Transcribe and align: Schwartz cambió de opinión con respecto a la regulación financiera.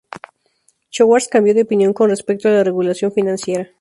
Schwartz 0.89 1.27
cambió 1.27 1.53
de 1.53 1.61
opinión 1.61 1.93
con 1.93 2.09
respecto 2.09 2.47
a 2.49 2.53
la 2.53 2.63
regulación 2.63 3.11
financiera. 3.11 3.69